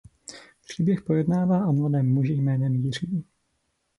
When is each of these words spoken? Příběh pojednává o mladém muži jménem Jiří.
Příběh 0.67 1.01
pojednává 1.01 1.67
o 1.67 1.73
mladém 1.73 2.13
muži 2.13 2.33
jménem 2.33 2.75
Jiří. 2.75 3.25